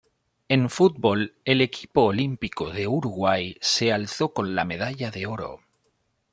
[0.49, 5.59] En fútbol el equipo olímpico de Uruguay se alzó con la medalla de oro.